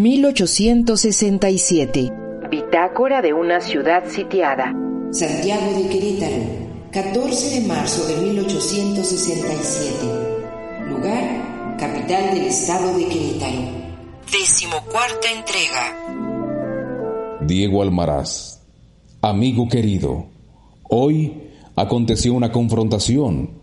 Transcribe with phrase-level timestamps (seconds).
[0.00, 2.10] 1867.
[2.50, 4.72] Bitácora de una ciudad sitiada.
[5.10, 6.42] Santiago de Querétaro,
[6.90, 10.88] 14 de marzo de 1867.
[10.88, 13.58] Lugar, capital del estado de Querétaro.
[14.32, 15.94] Decimocuarta entrega.
[17.42, 18.62] Diego Almaraz.
[19.20, 20.28] Amigo querido,
[20.88, 23.59] hoy aconteció una confrontación.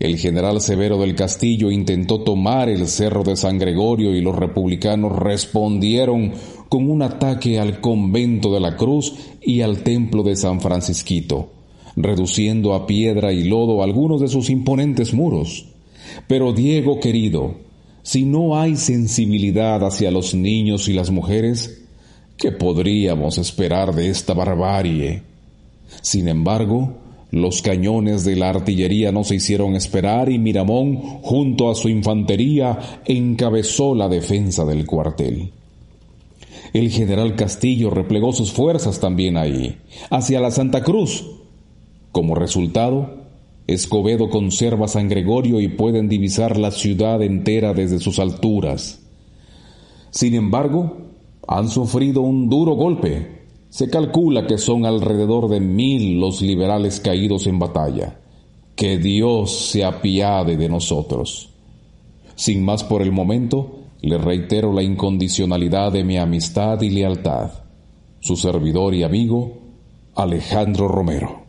[0.00, 5.12] El general Severo del Castillo intentó tomar el cerro de San Gregorio y los republicanos
[5.14, 6.32] respondieron
[6.70, 11.50] con un ataque al convento de la Cruz y al templo de San Francisquito,
[11.96, 15.66] reduciendo a piedra y lodo algunos de sus imponentes muros.
[16.26, 17.56] Pero Diego querido,
[18.02, 21.82] si no hay sensibilidad hacia los niños y las mujeres,
[22.38, 25.24] ¿qué podríamos esperar de esta barbarie?
[26.00, 26.94] Sin embargo,
[27.30, 33.00] los cañones de la artillería no se hicieron esperar y Miramón, junto a su infantería,
[33.04, 35.52] encabezó la defensa del cuartel.
[36.72, 39.76] El general Castillo replegó sus fuerzas también ahí,
[40.10, 41.24] hacia la Santa Cruz.
[42.10, 43.20] Como resultado,
[43.68, 49.00] Escobedo conserva San Gregorio y pueden divisar la ciudad entera desde sus alturas.
[50.10, 50.96] Sin embargo,
[51.46, 53.39] han sufrido un duro golpe
[53.70, 58.20] se calcula que son alrededor de mil los liberales caídos en batalla.
[58.74, 61.50] Que Dios se apiade de nosotros.
[62.34, 67.50] Sin más por el momento, le reitero la incondicionalidad de mi amistad y lealtad.
[68.20, 69.58] Su servidor y amigo,
[70.14, 71.44] Alejandro Romero.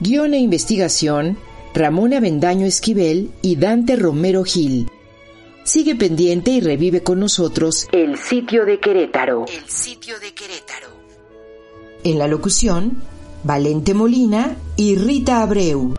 [0.00, 1.38] Guión e investigación,
[1.72, 4.88] Ramón Avendaño Esquivel y Dante Romero Gil.
[5.64, 9.46] Sigue pendiente y revive con nosotros el sitio de Querétaro.
[9.46, 10.63] El sitio de Querétaro.
[12.04, 12.98] En la locución,
[13.44, 15.94] Valente Molina y Rita Abreu.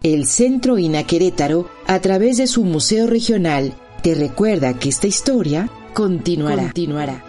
[0.00, 5.68] El Centro INA Querétaro, a través de su Museo Regional, te recuerda que esta historia
[5.92, 6.62] continuará.
[6.62, 7.24] continuará.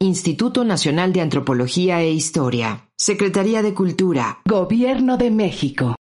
[0.00, 5.94] Instituto Nacional de Antropología e Historia, Secretaría de Cultura, Gobierno de México.